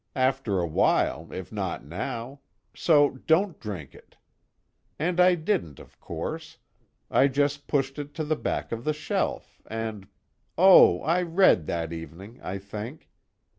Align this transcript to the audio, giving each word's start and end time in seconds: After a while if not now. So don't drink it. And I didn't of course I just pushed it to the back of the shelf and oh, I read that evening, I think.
After 0.15 0.57
a 0.57 0.65
while 0.65 1.31
if 1.31 1.51
not 1.51 1.85
now. 1.85 2.39
So 2.73 3.17
don't 3.27 3.59
drink 3.59 3.93
it. 3.93 4.17
And 4.97 5.19
I 5.19 5.35
didn't 5.35 5.77
of 5.77 5.99
course 5.99 6.57
I 7.11 7.27
just 7.27 7.67
pushed 7.67 7.99
it 7.99 8.15
to 8.15 8.23
the 8.23 8.35
back 8.35 8.71
of 8.71 8.83
the 8.83 8.93
shelf 8.93 9.61
and 9.67 10.07
oh, 10.57 11.03
I 11.03 11.21
read 11.21 11.67
that 11.67 11.93
evening, 11.93 12.39
I 12.41 12.57
think. 12.57 13.11